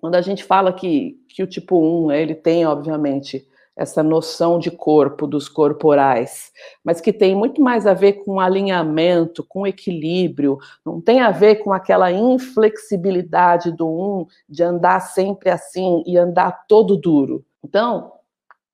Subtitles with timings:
[0.00, 3.46] Quando a gente fala que, que o tipo 1, ele tem, obviamente,
[3.78, 6.50] essa noção de corpo, dos corporais,
[6.82, 11.56] mas que tem muito mais a ver com alinhamento, com equilíbrio, não tem a ver
[11.62, 17.44] com aquela inflexibilidade do um de andar sempre assim e andar todo duro.
[17.64, 18.12] Então,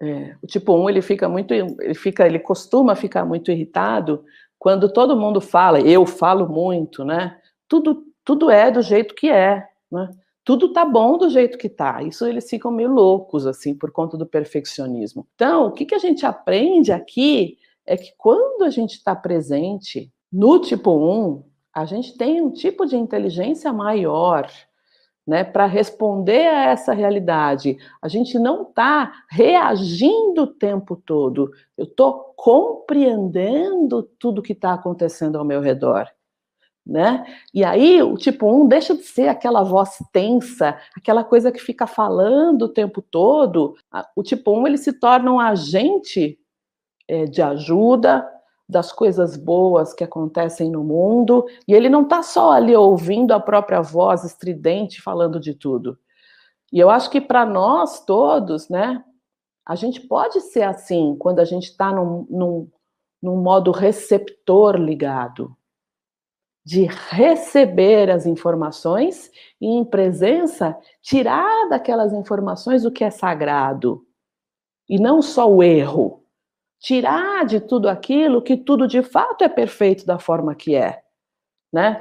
[0.00, 4.24] é, o tipo 1 ele fica muito, ele fica, ele costuma ficar muito irritado
[4.56, 7.36] quando todo mundo fala, eu falo muito, né?
[7.66, 10.08] Tudo, tudo é do jeito que é, né?
[10.44, 12.02] Tudo tá bom do jeito que tá.
[12.02, 15.26] Isso eles ficam meio loucos, assim, por conta do perfeccionismo.
[15.34, 20.10] Então, o que, que a gente aprende aqui é que quando a gente está presente
[20.32, 21.44] no tipo 1,
[21.74, 24.50] a gente tem um tipo de inteligência maior,
[25.24, 27.76] né, para responder a essa realidade.
[28.00, 31.50] A gente não está reagindo o tempo todo.
[31.78, 36.08] Eu estou compreendendo tudo que está acontecendo ao meu redor
[36.86, 37.24] né?
[37.54, 41.86] E aí o tipo 1 deixa de ser aquela voz tensa, aquela coisa que fica
[41.86, 43.76] falando o tempo todo.
[44.16, 46.38] O tipo 1 ele se torna um agente
[47.08, 48.28] é, de ajuda
[48.68, 53.40] das coisas boas que acontecem no mundo, e ele não está só ali ouvindo a
[53.40, 55.98] própria voz estridente falando de tudo.
[56.72, 59.04] E eu acho que para nós todos, né,
[59.66, 62.70] a gente pode ser assim quando a gente está num, num,
[63.22, 65.54] num modo receptor ligado
[66.64, 74.06] de receber as informações e, em presença, tirar daquelas informações o que é sagrado.
[74.88, 76.24] E não só o erro.
[76.80, 81.02] Tirar de tudo aquilo que tudo de fato é perfeito da forma que é.
[81.72, 82.00] Né?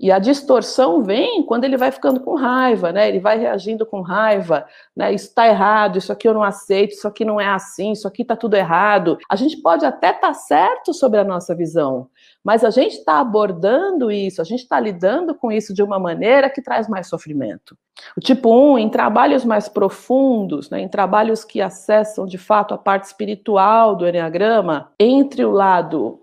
[0.00, 3.06] E a distorção vem quando ele vai ficando com raiva, né?
[3.06, 5.12] Ele vai reagindo com raiva, né?
[5.12, 8.22] Isso está errado, isso aqui eu não aceito, isso aqui não é assim, isso aqui
[8.22, 9.18] está tudo errado.
[9.28, 12.08] A gente pode até estar tá certo sobre a nossa visão,
[12.42, 16.48] mas a gente está abordando isso, a gente está lidando com isso de uma maneira
[16.48, 17.76] que traz mais sofrimento.
[18.16, 22.78] O tipo 1, em trabalhos mais profundos, né, em trabalhos que acessam de fato a
[22.78, 26.22] parte espiritual do Enneagrama, entre o lado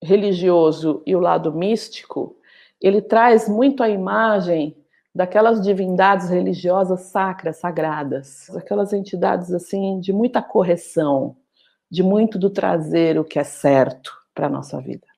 [0.00, 2.36] religioso e o lado místico,
[2.82, 4.76] ele traz muito a imagem
[5.14, 11.36] daquelas divindades religiosas sacras, sagradas, aquelas entidades assim de muita correção,
[11.90, 15.11] de muito do trazer o que é certo para a nossa vida.